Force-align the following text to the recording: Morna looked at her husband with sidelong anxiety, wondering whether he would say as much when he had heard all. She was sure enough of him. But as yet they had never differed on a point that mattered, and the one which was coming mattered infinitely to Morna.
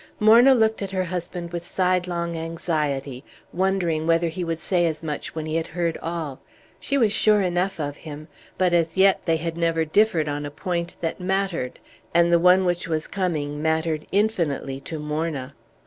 Morna 0.19 0.55
looked 0.55 0.81
at 0.81 0.89
her 0.89 1.03
husband 1.03 1.51
with 1.51 1.63
sidelong 1.63 2.35
anxiety, 2.35 3.23
wondering 3.53 4.07
whether 4.07 4.29
he 4.29 4.43
would 4.43 4.57
say 4.57 4.87
as 4.87 5.03
much 5.03 5.35
when 5.35 5.45
he 5.45 5.57
had 5.57 5.67
heard 5.67 5.95
all. 6.01 6.39
She 6.79 6.97
was 6.97 7.13
sure 7.13 7.41
enough 7.43 7.79
of 7.79 7.97
him. 7.97 8.27
But 8.57 8.73
as 8.73 8.97
yet 8.97 9.21
they 9.25 9.37
had 9.37 9.55
never 9.57 9.85
differed 9.85 10.27
on 10.27 10.43
a 10.43 10.49
point 10.49 10.95
that 11.01 11.19
mattered, 11.19 11.77
and 12.15 12.31
the 12.33 12.39
one 12.39 12.65
which 12.65 12.87
was 12.87 13.05
coming 13.05 13.61
mattered 13.61 14.07
infinitely 14.11 14.79
to 14.79 14.97
Morna. 14.97 15.53